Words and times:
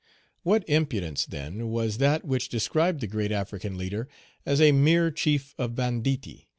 What 0.41 0.67
impudence, 0.67 1.27
then, 1.27 1.67
was 1.69 1.99
that 1.99 2.25
which 2.25 2.49
described 2.49 3.01
the 3.01 3.07
great 3.07 3.31
African 3.31 3.77
leader 3.77 4.07
as 4.47 4.59
a 4.59 4.71
mere 4.71 5.11
chief 5.11 5.53
of 5.59 5.75
banditti! 5.75 6.47